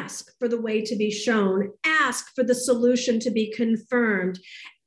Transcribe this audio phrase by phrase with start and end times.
[0.00, 4.38] ask for the way to be shown, ask for the solution to be confirmed,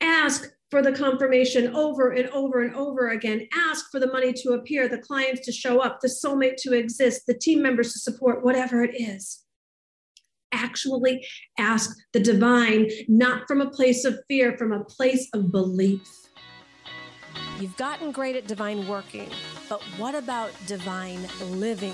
[0.02, 4.54] ask for the confirmation over and over and over again, ask for the money to
[4.54, 8.44] appear, the clients to show up, the soulmate to exist, the team members to support,
[8.44, 9.44] whatever it is.
[10.52, 11.26] Actually
[11.60, 16.10] ask the divine, not from a place of fear, from a place of belief.
[17.60, 19.30] You've gotten great at divine working,
[19.70, 21.94] but what about divine living?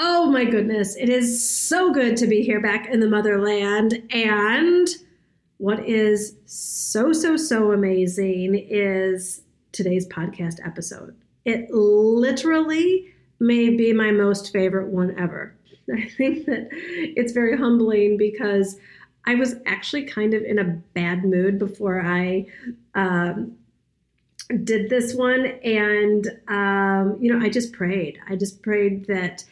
[0.00, 4.00] Oh my goodness, it is so good to be here back in the motherland.
[4.12, 4.86] And
[5.56, 11.16] what is so, so, so amazing is today's podcast episode.
[11.44, 15.52] It literally may be my most favorite one ever.
[15.92, 18.78] I think that it's very humbling because
[19.26, 22.46] I was actually kind of in a bad mood before I
[22.94, 23.56] um,
[24.62, 25.46] did this one.
[25.64, 28.20] And, um, you know, I just prayed.
[28.28, 29.42] I just prayed that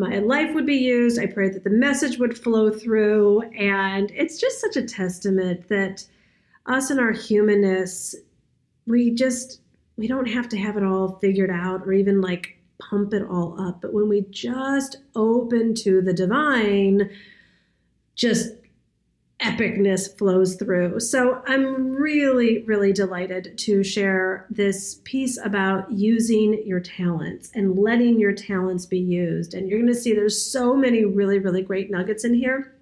[0.00, 1.20] my life would be used.
[1.20, 3.42] I prayed that the message would flow through.
[3.52, 6.04] And it's just such a testament that
[6.64, 8.14] us and our humanness,
[8.86, 9.60] we just,
[9.98, 13.60] we don't have to have it all figured out or even like pump it all
[13.60, 13.82] up.
[13.82, 17.10] But when we just open to the divine,
[18.14, 18.54] just
[19.42, 21.00] epicness flows through.
[21.00, 28.20] So I'm really, really delighted to share this piece about using your talents and letting
[28.20, 29.54] your talents be used.
[29.54, 32.74] And you're going to see there's so many really, really great nuggets in here.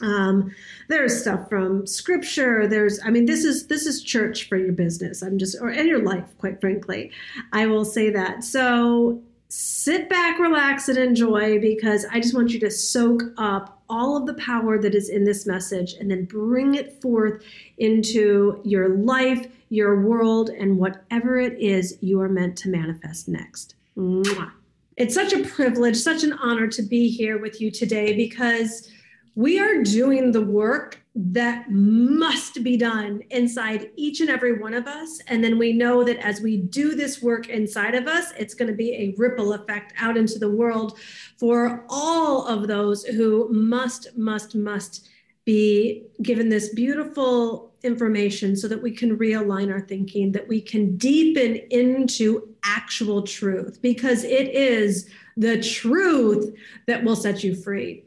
[0.00, 0.52] Um,
[0.88, 2.66] there's stuff from scripture.
[2.66, 5.22] There's, I mean, this is this is church for your business.
[5.22, 7.12] I'm just, or in your life, quite frankly.
[7.52, 8.42] I will say that.
[8.42, 9.22] So
[9.54, 14.24] sit back, relax, and enjoy because I just want you to soak up all of
[14.24, 17.44] the power that is in this message and then bring it forth
[17.76, 23.74] into your life, your world, and whatever it is you are meant to manifest next.
[23.94, 24.52] Mwah.
[24.96, 28.90] It's such a privilege, such an honor to be here with you today because
[29.34, 34.86] we are doing the work that must be done inside each and every one of
[34.86, 35.20] us.
[35.26, 38.70] And then we know that as we do this work inside of us, it's going
[38.70, 40.98] to be a ripple effect out into the world
[41.38, 45.08] for all of those who must, must, must
[45.44, 50.96] be given this beautiful information so that we can realign our thinking, that we can
[50.96, 56.54] deepen into actual truth, because it is the truth
[56.86, 58.04] that will set you free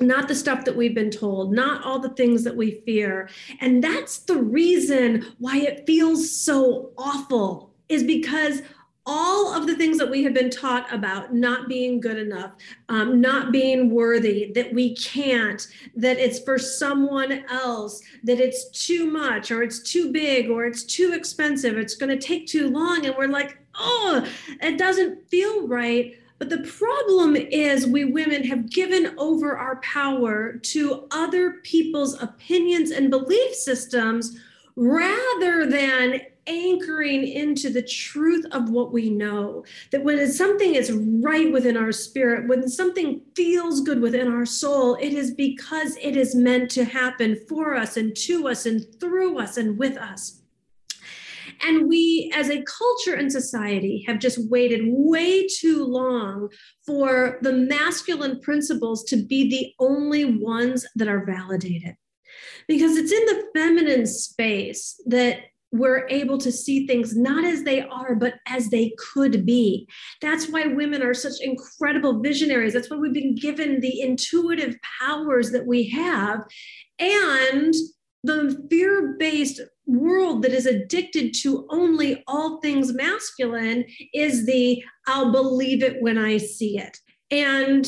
[0.00, 3.28] not the stuff that we've been told, not all the things that we fear.
[3.60, 8.62] And that's the reason why it feels so awful, is because
[9.06, 12.52] all of the things that we have been taught about not being good enough,
[12.88, 15.66] um, not being worthy, that we can't,
[15.96, 20.84] that it's for someone else, that it's too much, or it's too big, or it's
[20.84, 23.04] too expensive, it's going to take too long.
[23.06, 24.24] And we're like, oh,
[24.60, 26.16] it doesn't feel right.
[26.40, 32.90] But the problem is, we women have given over our power to other people's opinions
[32.90, 34.38] and belief systems
[34.74, 39.66] rather than anchoring into the truth of what we know.
[39.90, 44.94] That when something is right within our spirit, when something feels good within our soul,
[44.94, 49.38] it is because it is meant to happen for us and to us and through
[49.38, 50.40] us and with us.
[51.62, 56.48] And we, as a culture and society, have just waited way too long
[56.86, 61.96] for the masculine principles to be the only ones that are validated.
[62.68, 65.40] Because it's in the feminine space that
[65.72, 69.88] we're able to see things not as they are, but as they could be.
[70.20, 72.72] That's why women are such incredible visionaries.
[72.72, 76.40] That's why we've been given the intuitive powers that we have.
[76.98, 77.72] And
[78.68, 85.82] fear based world that is addicted to only all things masculine is the I'll believe
[85.82, 86.96] it when I see it.
[87.30, 87.86] And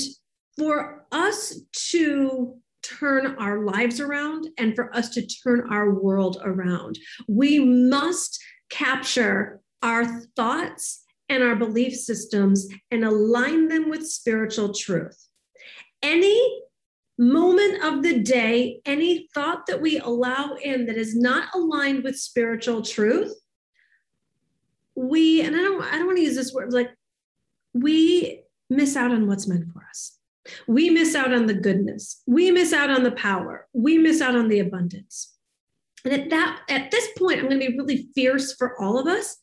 [0.58, 1.60] for us
[1.90, 6.98] to turn our lives around and for us to turn our world around,
[7.28, 10.04] we must capture our
[10.36, 15.28] thoughts and our belief systems and align them with spiritual truth.
[16.02, 16.62] Any
[17.18, 22.16] moment of the day, any thought that we allow in that is not aligned with
[22.16, 23.34] spiritual truth,
[24.94, 26.90] we, and I don't, I don't want to use this word, like
[27.74, 30.18] we miss out on what's meant for us.
[30.66, 32.22] We miss out on the goodness.
[32.26, 33.68] We miss out on the power.
[33.72, 35.36] We miss out on the abundance.
[36.04, 39.06] And at that at this point I'm going to be really fierce for all of
[39.06, 39.36] us.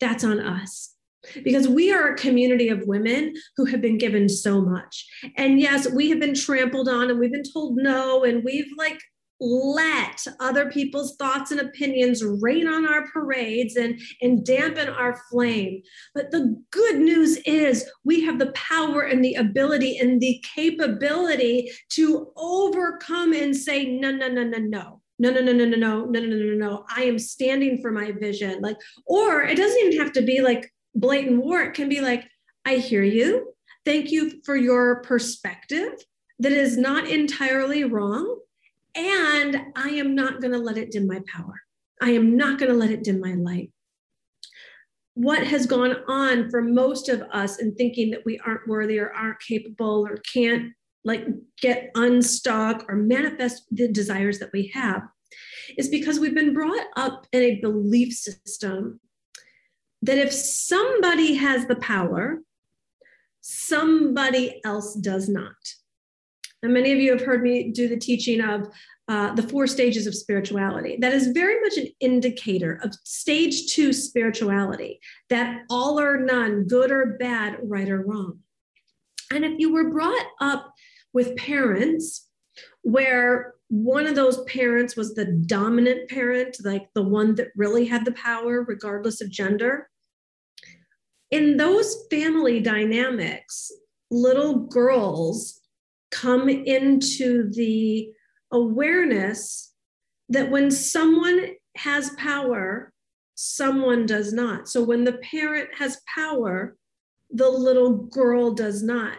[0.00, 0.94] That's on us
[1.42, 5.06] because we are a community of women who have been given so much.
[5.36, 9.00] And yes, we have been trampled on and we've been told no and we've like
[9.40, 15.82] let other people's thoughts and opinions rain on our parades and, and dampen our flame.
[16.14, 21.70] But the good news is we have the power and the ability and the capability
[21.90, 25.00] to overcome and say, no, no, no, no, no.
[25.20, 26.84] No, no, no, no, no, no, no, no, no, no, no.
[26.94, 28.60] I am standing for my vision.
[28.60, 31.62] Like, or it doesn't even have to be like blatant war.
[31.62, 32.24] It can be like,
[32.64, 33.54] I hear you.
[33.84, 35.92] Thank you for your perspective
[36.38, 38.38] that is not entirely wrong
[38.94, 41.54] and I am not going to let it dim my power.
[42.00, 43.70] I am not going to let it dim my light.
[45.14, 49.12] What has gone on for most of us in thinking that we aren't worthy or
[49.12, 50.72] aren't capable or can't
[51.04, 51.26] like
[51.60, 55.02] get unstuck or manifest the desires that we have
[55.76, 59.00] is because we've been brought up in a belief system
[60.02, 62.40] that if somebody has the power,
[63.40, 65.54] somebody else does not.
[66.62, 68.68] And many of you have heard me do the teaching of
[69.08, 70.98] uh, the four stages of spirituality.
[71.00, 75.00] That is very much an indicator of stage two spirituality,
[75.30, 78.40] that all or none, good or bad, right or wrong.
[79.32, 80.72] And if you were brought up
[81.12, 82.26] with parents
[82.82, 88.04] where one of those parents was the dominant parent, like the one that really had
[88.04, 89.88] the power, regardless of gender,
[91.30, 93.70] in those family dynamics,
[94.10, 95.60] little girls
[96.10, 98.10] come into the
[98.50, 99.74] awareness
[100.30, 102.92] that when someone has power,
[103.34, 104.68] someone does not.
[104.68, 106.76] So when the parent has power,
[107.30, 109.18] the little girl does not.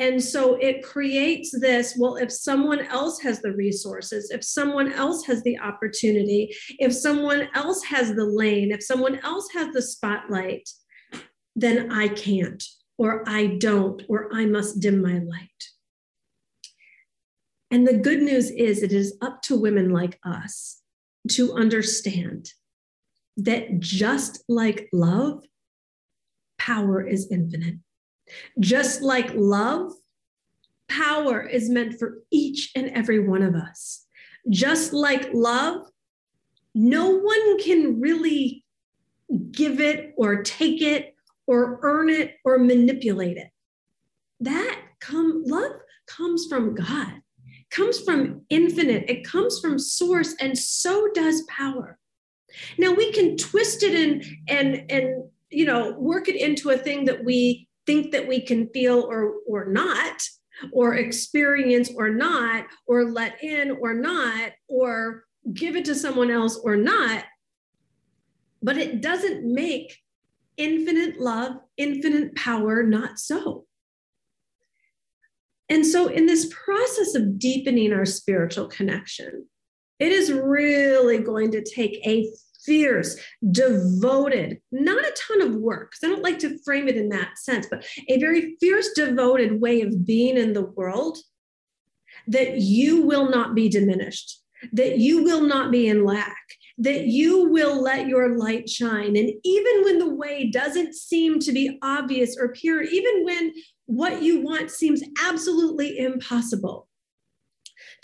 [0.00, 5.26] And so it creates this well, if someone else has the resources, if someone else
[5.26, 10.66] has the opportunity, if someone else has the lane, if someone else has the spotlight,
[11.54, 12.64] then I can't,
[12.96, 15.64] or I don't, or I must dim my light.
[17.70, 20.80] And the good news is, it is up to women like us
[21.32, 22.48] to understand
[23.36, 25.44] that just like love,
[26.58, 27.76] power is infinite.
[28.58, 29.92] Just like love,
[30.88, 34.06] power is meant for each and every one of us.
[34.48, 35.86] Just like love,
[36.74, 38.64] no one can really
[39.50, 41.14] give it or take it
[41.46, 43.50] or earn it or manipulate it.
[44.40, 45.72] That come love
[46.06, 47.20] comes from God
[47.70, 51.98] comes from infinite, it comes from source, and so does power.
[52.78, 57.04] Now we can twist it and and and you know work it into a thing
[57.04, 60.22] that we think that we can feel or or not
[60.72, 65.24] or experience or not or let in or not or
[65.54, 67.24] give it to someone else or not
[68.62, 69.98] but it doesn't make
[70.56, 73.66] infinite love infinite power not so.
[75.68, 79.46] And so, in this process of deepening our spiritual connection,
[79.98, 82.28] it is really going to take a
[82.64, 83.18] fierce,
[83.50, 87.38] devoted, not a ton of work, because I don't like to frame it in that
[87.38, 91.18] sense, but a very fierce, devoted way of being in the world
[92.26, 94.40] that you will not be diminished,
[94.72, 96.36] that you will not be in lack,
[96.78, 99.16] that you will let your light shine.
[99.16, 103.52] And even when the way doesn't seem to be obvious or pure, even when
[103.86, 106.88] what you want seems absolutely impossible.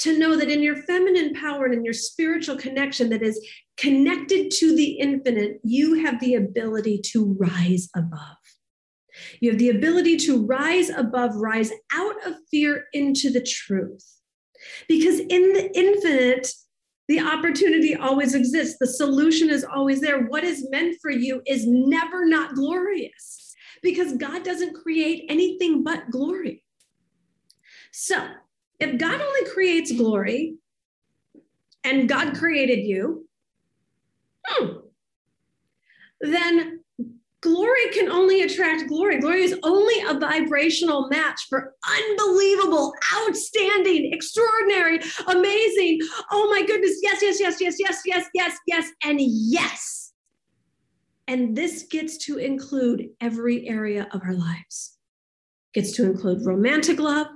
[0.01, 3.45] To know that in your feminine power and in your spiritual connection that is
[3.77, 8.37] connected to the infinite, you have the ability to rise above.
[9.41, 14.05] You have the ability to rise above, rise out of fear into the truth.
[14.89, 16.51] Because in the infinite,
[17.09, 18.79] the opportunity always exists.
[18.79, 20.25] The solution is always there.
[20.25, 26.11] What is meant for you is never not glorious because God doesn't create anything but
[26.11, 26.65] glory.
[27.93, 28.27] So,
[28.79, 30.57] if God only creates glory
[31.85, 33.27] and God created you,
[34.47, 34.67] hmm,
[36.21, 36.81] then
[37.41, 39.21] glory can only attract glory.
[39.21, 46.01] Glory is only a vibrational match for unbelievable, outstanding, extraordinary, amazing.
[46.33, 46.99] Oh my goodness.
[47.03, 50.13] Yes, yes, yes, yes, yes, yes, yes, yes, and yes.
[51.29, 54.99] And this gets to include every area of our lives.
[55.75, 57.27] Gets to include romantic love.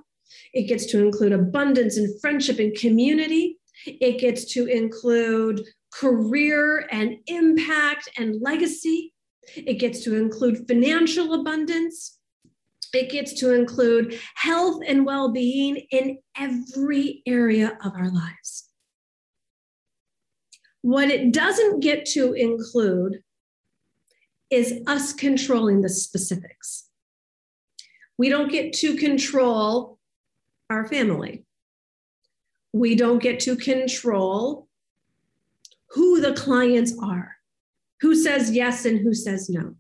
[0.53, 3.59] It gets to include abundance and friendship and community.
[3.87, 9.13] It gets to include career and impact and legacy.
[9.57, 12.19] It gets to include financial abundance.
[12.93, 18.69] It gets to include health and well being in every area of our lives.
[20.83, 23.21] What it doesn't get to include
[24.51, 26.89] is us controlling the specifics.
[28.19, 30.00] We don't get to control
[30.71, 31.45] our family.
[32.73, 34.69] We don't get to control
[35.91, 37.37] who the clients are,
[38.01, 39.75] who says yes and who says no.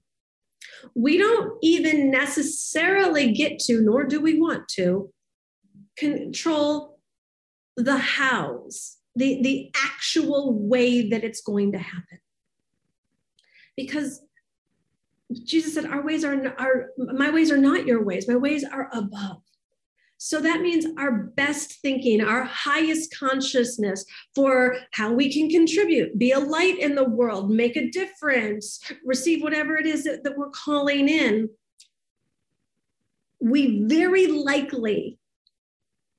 [0.94, 5.12] We don't even necessarily get to, nor do we want to,
[5.96, 6.98] control
[7.76, 12.18] the hows, the, the actual way that it's going to happen.
[13.76, 14.22] Because
[15.44, 18.90] Jesus said, Our ways are, are my ways are not your ways, my ways are
[18.92, 19.42] above.
[20.22, 26.32] So that means our best thinking, our highest consciousness for how we can contribute, be
[26.32, 30.50] a light in the world, make a difference, receive whatever it is that, that we're
[30.50, 31.48] calling in.
[33.40, 35.18] We very likely,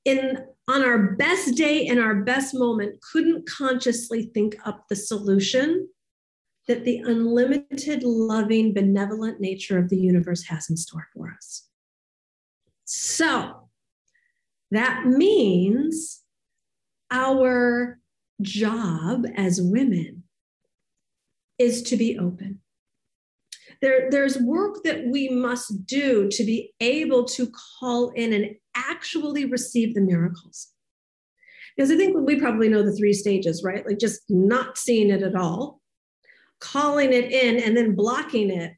[0.04, 5.88] in on our best day and our best moment, couldn't consciously think up the solution
[6.68, 11.68] that the unlimited, loving, benevolent nature of the universe has in store for us.
[12.86, 13.68] So,
[14.72, 16.24] that means
[17.12, 18.00] our
[18.42, 20.24] job as women
[21.58, 22.60] is to be open.
[23.82, 29.46] There, there's work that we must do to be able to call in and actually
[29.46, 30.70] receive the miracles.
[31.76, 33.86] Because I think we probably know the three stages, right?
[33.86, 35.82] Like just not seeing it at all,
[36.60, 38.74] calling it in, and then blocking it,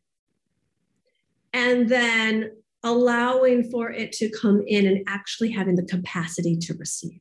[1.52, 2.52] and then
[2.84, 7.20] allowing for it to come in and actually having the capacity to receive.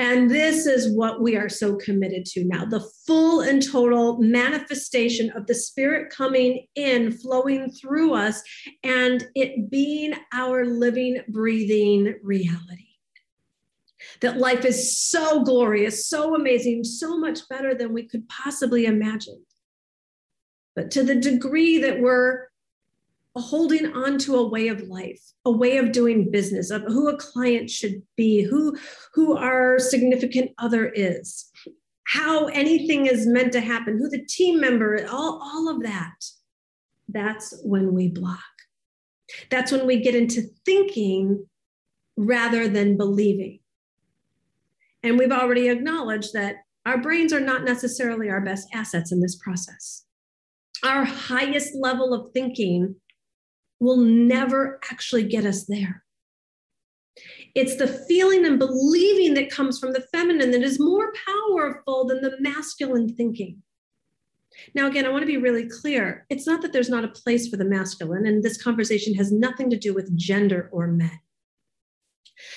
[0.00, 5.30] And this is what we are so committed to now the full and total manifestation
[5.30, 8.40] of the Spirit coming in, flowing through us,
[8.84, 12.84] and it being our living, breathing reality.
[14.20, 19.44] That life is so glorious, so amazing, so much better than we could possibly imagine.
[20.76, 22.47] But to the degree that we're
[23.36, 27.16] holding on to a way of life, a way of doing business, of who a
[27.16, 28.76] client should be, who,
[29.14, 31.50] who our significant other is,
[32.04, 36.24] how anything is meant to happen, who the team member, all, all of that.
[37.08, 38.40] That's when we block.
[39.50, 41.46] That's when we get into thinking
[42.16, 43.60] rather than believing.
[45.02, 49.36] And we've already acknowledged that our brains are not necessarily our best assets in this
[49.36, 50.04] process.
[50.82, 52.96] Our highest level of thinking
[53.80, 56.04] will never actually get us there.
[57.54, 62.20] It's the feeling and believing that comes from the feminine that is more powerful than
[62.20, 63.62] the masculine thinking.
[64.74, 66.26] Now, again, I want to be really clear.
[66.30, 69.70] It's not that there's not a place for the masculine, and this conversation has nothing
[69.70, 71.18] to do with gender or men.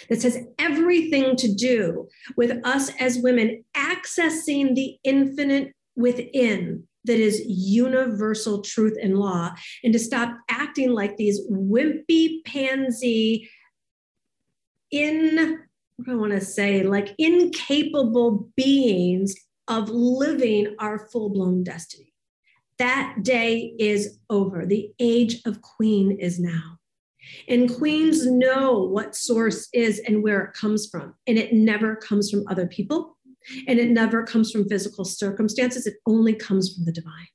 [0.10, 7.42] This has everything to do with us as women accessing the infinite within that is
[7.48, 9.52] universal truth and law
[9.84, 13.50] and to stop acting like these wimpy pansy
[14.92, 15.58] in
[15.96, 19.36] what do I want to say like incapable beings
[19.68, 22.14] of living our full-blown destiny.
[22.78, 24.66] That day is over.
[24.66, 26.78] The age of queen is now.
[27.48, 31.14] And queens know what source is and where it comes from.
[31.28, 33.18] And it never comes from other people.
[33.68, 37.28] And it never comes from physical circumstances, it only comes from the divine.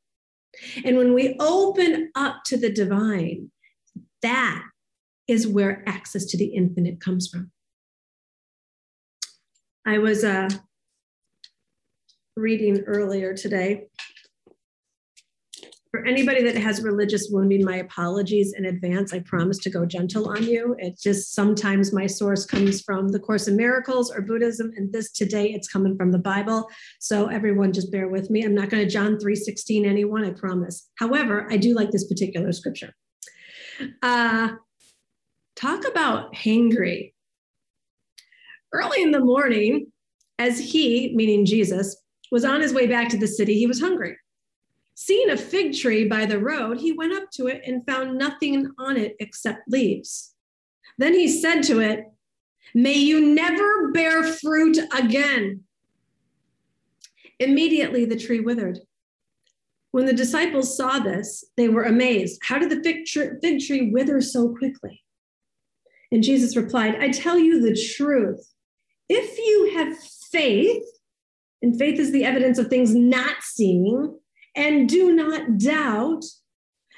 [0.85, 3.51] And when we open up to the divine,
[4.23, 4.65] that
[5.29, 7.51] is where access to the infinite comes from.
[9.85, 10.49] I was uh,
[12.37, 13.89] reading earlier today
[15.97, 19.15] for anybody that has religious wounding, my apologies in advance.
[19.15, 20.77] I promise to go gentle on you.
[20.79, 25.11] It's just sometimes my source comes from the Course in Miracles or Buddhism, and this
[25.11, 26.69] today it's coming from the Bible.
[27.01, 28.43] So everyone just bear with me.
[28.43, 30.91] I'm not going to John 3:16 anyone, I promise.
[30.99, 32.93] However, I do like this particular scripture.
[34.03, 34.51] Uh,
[35.55, 37.15] talk about hangry.
[38.71, 39.93] Early in the morning,
[40.39, 41.97] as he, meaning Jesus,
[42.31, 44.17] was on his way back to the city, he was hungry.
[44.99, 48.71] Seeing a fig tree by the road, he went up to it and found nothing
[48.79, 50.35] on it except leaves.
[50.97, 52.07] Then he said to it,
[52.75, 55.65] May you never bear fruit again.
[57.39, 58.79] Immediately the tree withered.
[59.91, 62.41] When the disciples saw this, they were amazed.
[62.43, 65.05] How did the fig tree, wither so quickly?
[66.11, 68.51] And Jesus replied, I tell you the truth.
[69.11, 69.99] If you have
[70.33, 70.85] faith,
[71.61, 74.19] and faith is the evidence of things not seen,
[74.57, 76.25] and do not doubt,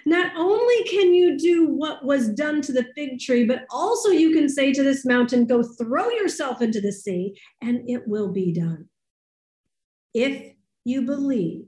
[0.07, 4.33] not only can you do what was done to the fig tree, but also you
[4.33, 8.53] can say to this mountain, Go throw yourself into the sea, and it will be
[8.53, 8.88] done.
[10.15, 11.67] If you believe,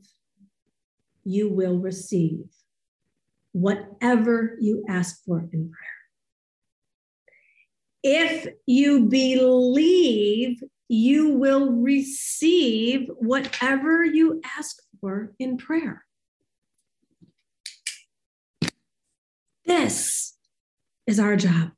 [1.25, 2.44] you will receive
[3.52, 6.00] whatever you ask for in prayer.
[8.02, 16.04] If you believe, you will receive whatever you ask for in prayer.
[19.64, 20.37] This
[21.07, 21.71] is our job.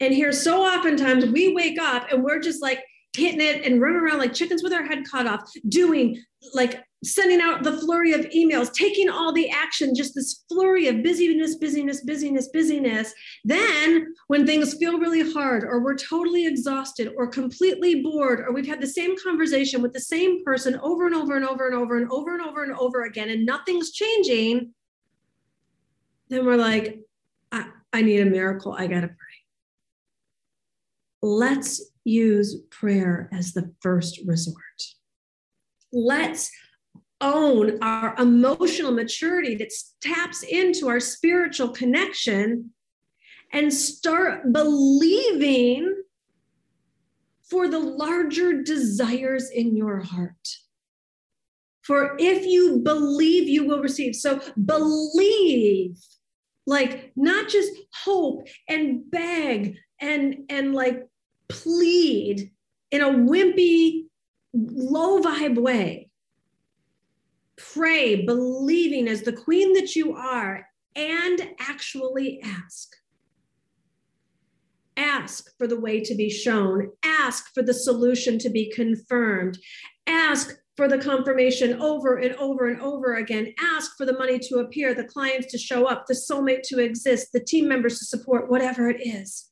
[0.00, 2.80] And here, so oftentimes we wake up and we're just like
[3.16, 6.20] hitting it and running around like chickens with our head cut off, doing
[6.54, 11.02] like sending out the flurry of emails, taking all the action, just this flurry of
[11.02, 13.12] busyness, busyness, busyness, busyness.
[13.44, 18.66] Then, when things feel really hard, or we're totally exhausted, or completely bored, or we've
[18.66, 21.96] had the same conversation with the same person over and over and over and over
[21.96, 24.72] and over and over and over again, and nothing's changing,
[26.28, 27.00] then we're like,
[27.50, 28.72] I, I need a miracle.
[28.72, 29.16] I got to pray.
[31.20, 34.56] Let's use prayer as the first resort.
[35.92, 36.50] Let's
[37.22, 42.70] own our emotional maturity that taps into our spiritual connection
[43.52, 46.02] and start believing
[47.48, 50.48] for the larger desires in your heart.
[51.82, 54.14] For if you believe, you will receive.
[54.14, 55.98] So believe,
[56.66, 57.72] like not just
[58.04, 61.06] hope and beg and and like
[61.48, 62.50] plead
[62.90, 64.04] in a wimpy,
[64.54, 66.01] low vibe way
[67.72, 72.94] pray, believing as the queen that you are, and actually ask.
[74.96, 79.58] Ask for the way to be shown, ask for the solution to be confirmed,
[80.06, 83.52] ask for the confirmation over and over and over again.
[83.60, 87.28] Ask for the money to appear, the clients to show up, the soulmate to exist,
[87.32, 89.50] the team members to support, whatever it is.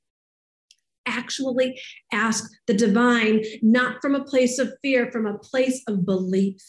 [1.07, 1.79] Actually
[2.13, 6.63] ask the divine, not from a place of fear, from a place of belief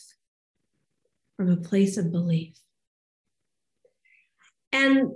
[1.38, 2.56] from a place of belief.
[4.72, 5.12] And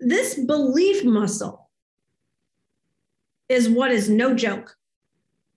[0.00, 1.70] this belief muscle
[3.48, 4.76] is what is no joke.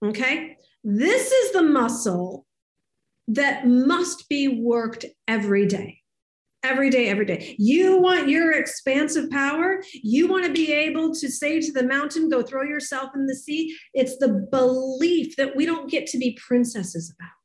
[0.04, 0.56] Okay?
[0.84, 2.46] This is the muscle
[3.28, 6.00] that must be worked every day.
[6.62, 7.54] Every day, every day.
[7.58, 9.82] You want your expansive power.
[9.92, 13.36] You want to be able to say to the mountain, go throw yourself in the
[13.36, 13.76] sea.
[13.94, 17.35] It's the belief that we don't get to be princesses about.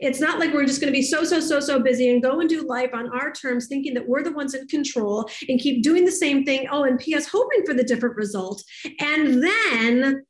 [0.00, 2.40] It's not like we're just going to be so, so, so, so busy and go
[2.40, 5.82] and do life on our terms, thinking that we're the ones in control and keep
[5.82, 6.66] doing the same thing.
[6.70, 8.62] Oh, and P.S., hoping for the different result.
[9.00, 10.24] And then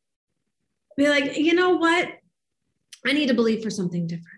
[0.96, 2.08] be like, you know what?
[3.06, 4.28] I need to believe for something different.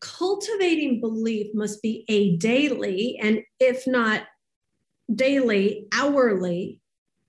[0.00, 4.22] Cultivating belief must be a daily, and if not
[5.14, 6.80] daily, hourly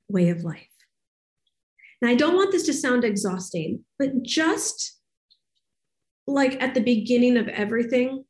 [0.08, 0.68] way of life.
[2.02, 5.01] Now, I don't want this to sound exhausting, but just
[6.28, 8.24] like at the beginning of everything,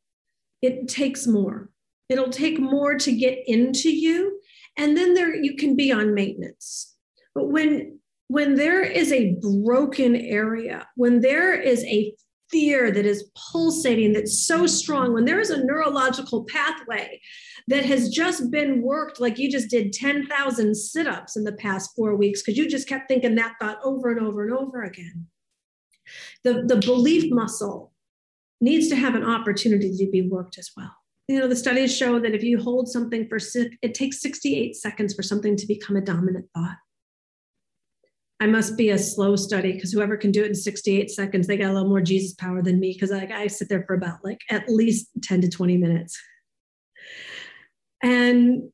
[0.61, 1.69] it takes more.
[2.09, 4.39] It'll take more to get into you.
[4.77, 6.95] And then there you can be on maintenance.
[7.33, 12.13] But when when there is a broken area, when there is a
[12.49, 17.19] fear that is pulsating that's so strong, when there is a neurological pathway
[17.67, 21.91] that has just been worked, like you just did 10,000 sit ups in the past
[21.95, 25.27] four weeks because you just kept thinking that thought over and over and over again.
[26.43, 27.91] The, the belief muscle
[28.59, 30.91] needs to have an opportunity to be worked as well.
[31.27, 34.75] You know, the studies show that if you hold something for six, it takes 68
[34.75, 36.77] seconds for something to become a dominant thought.
[38.41, 41.57] I must be a slow study because whoever can do it in 68 seconds, they
[41.57, 44.25] got a little more Jesus power than me because I, I sit there for about
[44.25, 46.19] like at least 10 to 20 minutes.
[48.01, 48.71] And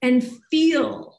[0.00, 1.17] and feel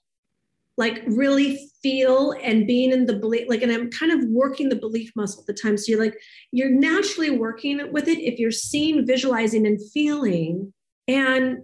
[0.79, 4.75] like really feel and being in the belief like and i'm kind of working the
[4.75, 5.77] belief muscle at the time.
[5.77, 6.17] So you're like
[6.51, 10.73] you're naturally working with it if you're seeing visualizing and feeling.
[11.07, 11.59] And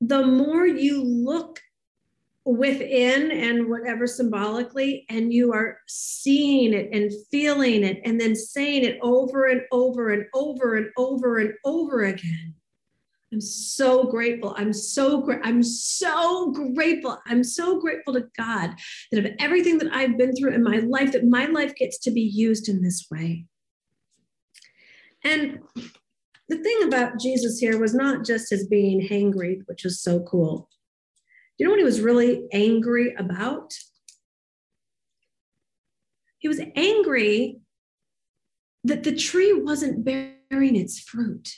[0.00, 1.60] the more you look
[2.44, 8.84] within and whatever symbolically and you are seeing it and feeling it and then saying
[8.84, 12.54] it over and over and over and over and over again
[13.32, 14.54] I'm so grateful.
[14.56, 15.40] I'm so great.
[15.44, 17.18] I'm so grateful.
[17.26, 18.70] I'm so grateful to God
[19.12, 22.10] that of everything that I've been through in my life, that my life gets to
[22.10, 23.46] be used in this way.
[25.22, 25.60] And
[26.48, 30.68] the thing about Jesus here was not just his being hangry, which is so cool.
[31.56, 33.72] Do you know what he was really angry about?
[36.38, 37.60] He was angry
[38.82, 41.48] that the tree wasn't bearing its fruit.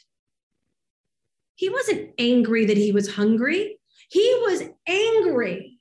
[1.54, 3.78] He wasn't angry that he was hungry.
[4.08, 5.78] He was angry,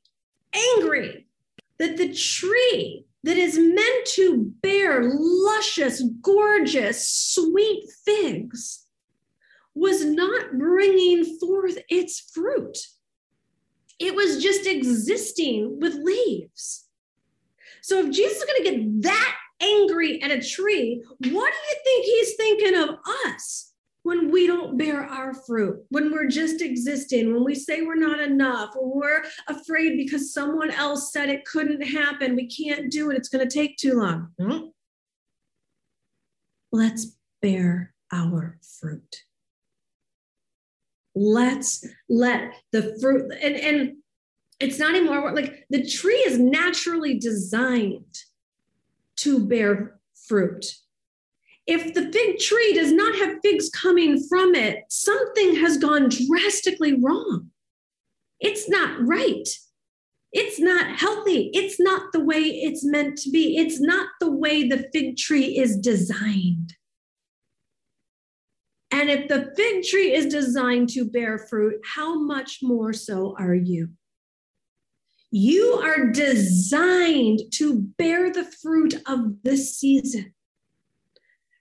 [0.54, 1.28] angry
[1.80, 8.86] that the tree that is meant to bear luscious, gorgeous, sweet figs
[9.74, 12.78] was not bringing forth its fruit.
[14.00, 16.88] It was just existing with leaves.
[17.82, 21.76] So if Jesus is going to get that angry at a tree, what do you
[21.84, 22.90] think he's thinking of
[23.28, 23.71] us
[24.04, 28.20] when we don't bear our fruit, when we're just existing, when we say we're not
[28.20, 33.18] enough, when we're afraid because someone else said it couldn't happen, we can't do it,
[33.18, 34.30] it's going to take too long?
[34.40, 34.68] Hmm?
[36.72, 39.18] Let's bear our fruit.
[41.14, 43.98] Let's let the fruit and and
[44.62, 48.16] it's not anymore like the tree is naturally designed
[49.18, 50.66] to bear fruit.
[51.68, 57.00] If the fig tree does not have figs coming from it, something has gone drastically
[57.02, 57.52] wrong.
[58.40, 59.48] It's not right.
[60.34, 61.52] It's not healthy.
[61.54, 63.58] It's not the way it's meant to be.
[63.58, 66.74] It's not the way the fig tree is designed.
[68.92, 73.56] And if the fig tree is designed to bear fruit, how much more so are
[73.56, 73.90] you?
[75.32, 80.34] You are designed to bear the fruit of this season.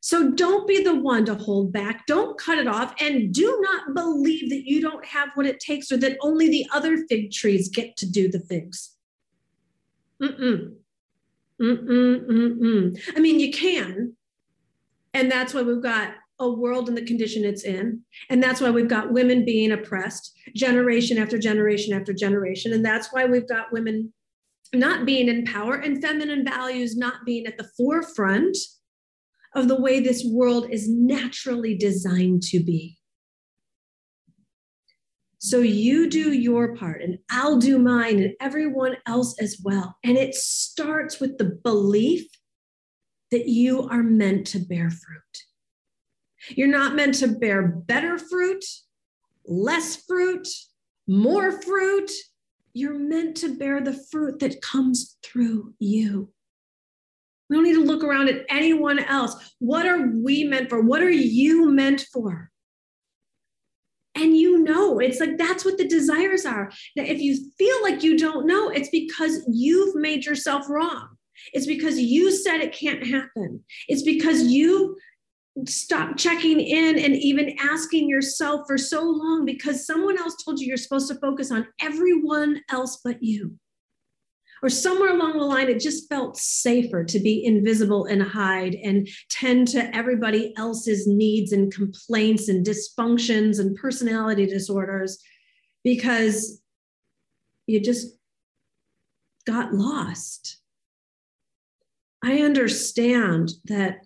[0.01, 2.07] So don't be the one to hold back.
[2.07, 2.95] Don't cut it off.
[3.01, 6.67] And do not believe that you don't have what it takes or that only the
[6.73, 8.97] other fig trees get to do the figs.
[10.23, 10.75] Mm-mm.
[11.61, 13.01] Mm-mm, mm-mm.
[13.15, 14.15] I mean, you can.
[15.13, 18.01] And that's why we've got a world in the condition it's in.
[18.31, 22.73] And that's why we've got women being oppressed generation after generation after generation.
[22.73, 24.15] And that's why we've got women
[24.73, 28.57] not being in power and feminine values not being at the forefront
[29.55, 32.99] of the way this world is naturally designed to be.
[35.39, 39.97] So you do your part, and I'll do mine, and everyone else as well.
[40.05, 42.27] And it starts with the belief
[43.31, 46.57] that you are meant to bear fruit.
[46.57, 48.65] You're not meant to bear better fruit,
[49.47, 50.47] less fruit,
[51.07, 52.11] more fruit.
[52.75, 56.33] You're meant to bear the fruit that comes through you.
[57.51, 59.55] We don't need to look around at anyone else.
[59.59, 60.81] What are we meant for?
[60.81, 62.49] What are you meant for?
[64.15, 66.71] And you know, it's like that's what the desires are.
[66.97, 71.09] Now, if you feel like you don't know, it's because you've made yourself wrong.
[71.53, 73.65] It's because you said it can't happen.
[73.89, 74.97] It's because you
[75.67, 80.69] stop checking in and even asking yourself for so long because someone else told you
[80.69, 83.59] you're supposed to focus on everyone else but you.
[84.63, 89.09] Or somewhere along the line, it just felt safer to be invisible and hide and
[89.31, 95.19] tend to everybody else's needs and complaints and dysfunctions and personality disorders
[95.83, 96.61] because
[97.67, 98.17] you just
[99.47, 100.59] got lost.
[102.23, 104.05] I understand that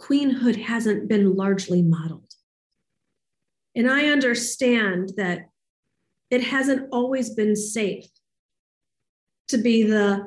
[0.00, 2.32] queenhood hasn't been largely modeled.
[3.74, 5.48] And I understand that
[6.30, 8.06] it hasn't always been safe
[9.50, 10.26] to be the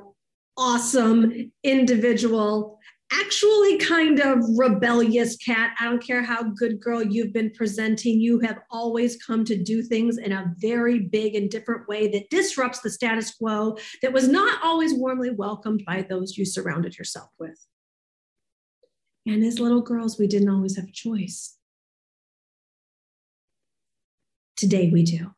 [0.57, 2.79] awesome individual,
[3.12, 5.73] actually kind of rebellious cat.
[5.79, 9.81] I don't care how good girl you've been presenting, you have always come to do
[9.81, 14.27] things in a very big and different way that disrupts the status quo that was
[14.27, 17.65] not always warmly welcomed by those you surrounded yourself with.
[19.25, 21.57] And as little girls, we didn't always have a choice.
[24.57, 25.33] Today we do.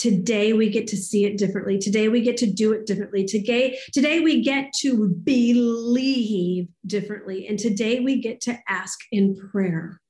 [0.00, 1.78] Today we get to see it differently.
[1.78, 3.26] Today we get to do it differently.
[3.26, 7.46] Today, today we get to believe differently.
[7.46, 10.00] And today we get to ask in prayer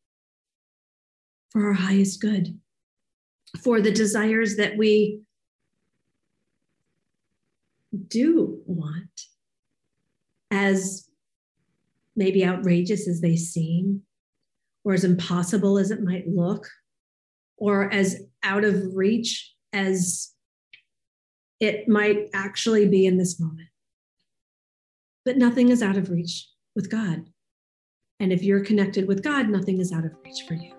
[1.51, 2.57] for our highest good,
[3.65, 5.23] for the desires that we
[8.07, 9.23] do want
[10.53, 11.09] as
[12.15, 14.03] maybe outrageous as they seem,
[14.85, 16.69] or as impossible as it might look,
[17.57, 20.33] or as out of reach as
[21.61, 23.69] it might actually be in this moment.
[25.25, 27.27] But nothing is out of reach with God.
[28.19, 30.73] And if you're connected with God, nothing is out of reach for you.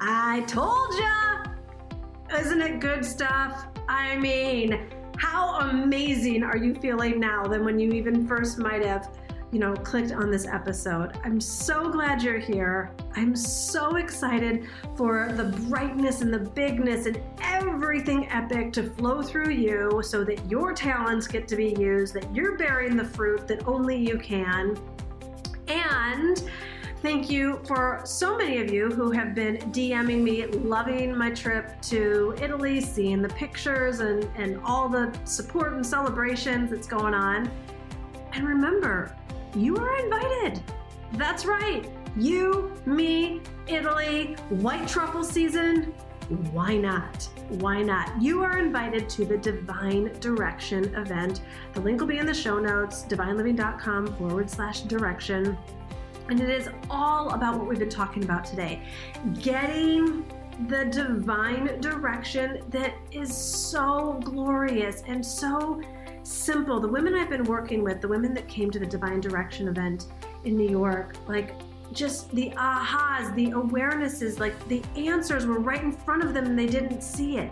[0.00, 2.38] I told ya!
[2.38, 3.68] Isn't it good stuff?
[3.88, 9.10] I mean, how amazing are you feeling now than when you even first might have
[9.50, 11.18] you know, clicked on this episode.
[11.24, 12.92] I'm so glad you're here.
[13.16, 19.50] I'm so excited for the brightness and the bigness and everything epic to flow through
[19.50, 23.66] you so that your talents get to be used, that you're bearing the fruit that
[23.66, 24.78] only you can.
[25.68, 26.42] And
[27.00, 31.80] Thank you for so many of you who have been DMing me, loving my trip
[31.82, 37.48] to Italy, seeing the pictures and, and all the support and celebrations that's going on.
[38.32, 39.16] And remember,
[39.54, 40.62] you are invited.
[41.14, 41.88] That's right.
[42.16, 45.94] You, me, Italy, white truffle season.
[46.52, 47.28] Why not?
[47.48, 48.20] Why not?
[48.20, 51.40] You are invited to the Divine Direction event.
[51.72, 55.56] The link will be in the show notes, divineliving.com forward slash direction.
[56.28, 58.82] And it is all about what we've been talking about today
[59.40, 60.26] getting
[60.66, 65.80] the divine direction that is so glorious and so
[66.28, 66.78] simple.
[66.78, 70.06] The women I've been working with, the women that came to the Divine Direction event
[70.44, 71.54] in New York, like
[71.92, 76.58] just the ahas, the awarenesses, like the answers were right in front of them and
[76.58, 77.50] they didn't see it.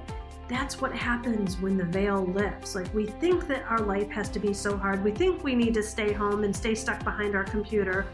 [0.48, 2.74] That's what happens when the veil lifts.
[2.74, 5.02] Like we think that our life has to be so hard.
[5.02, 8.06] We think we need to stay home and stay stuck behind our computer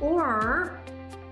[0.00, 0.80] or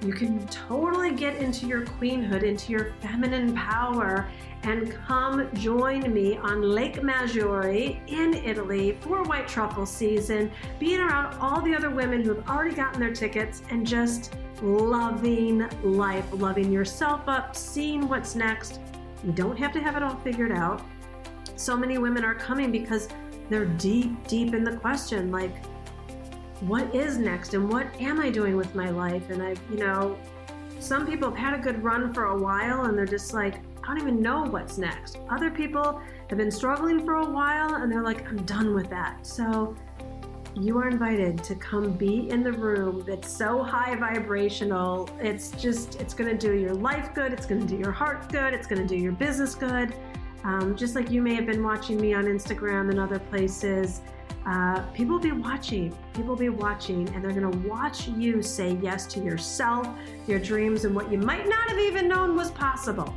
[0.04, 4.28] you can totally get into your queenhood, into your feminine power,
[4.62, 11.34] and come join me on Lake Maggiore in Italy for White Truffle season, being around
[11.40, 16.70] all the other women who have already gotten their tickets and just loving life, loving
[16.70, 18.80] yourself up, seeing what's next.
[19.24, 20.82] You don't have to have it all figured out.
[21.56, 23.08] So many women are coming because
[23.48, 25.54] they're deep, deep in the question like,
[26.60, 29.30] what is next and what am I doing with my life?
[29.30, 30.16] And I, you know,
[30.78, 33.88] some people have had a good run for a while and they're just like, I
[33.88, 35.18] don't even know what's next.
[35.30, 39.26] Other people have been struggling for a while and they're like, I'm done with that.
[39.26, 39.76] So
[40.56, 45.10] you are invited to come be in the room that's so high vibrational.
[45.20, 47.32] It's just, it's going to do your life good.
[47.32, 48.54] It's going to do your heart good.
[48.54, 49.94] It's going to do your business good.
[50.44, 54.02] Um, just like you may have been watching me on Instagram and other places
[54.46, 55.96] uh, people will be watching.
[56.12, 59.88] People will be watching, and they're going to watch you say yes to yourself,
[60.26, 63.14] your dreams, and what you might not have even known was possible.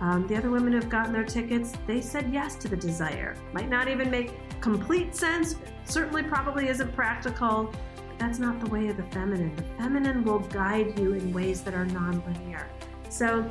[0.00, 3.36] Um, the other women who've gotten their tickets, they said yes to the desire.
[3.52, 7.70] Might not even make complete sense, certainly probably isn't practical,
[8.08, 9.54] but that's not the way of the feminine.
[9.56, 12.64] The feminine will guide you in ways that are nonlinear.
[13.10, 13.46] So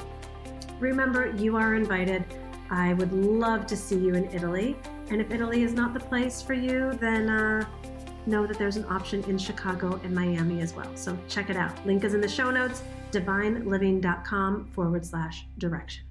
[0.79, 2.25] remember, you are invited.
[2.71, 4.75] I would love to see you in Italy.
[5.09, 7.65] And if Italy is not the place for you, then uh,
[8.25, 10.89] know that there's an option in Chicago and Miami as well.
[10.95, 11.85] So check it out.
[11.85, 16.03] Link is in the show notes, divineliving.com forward slash direction.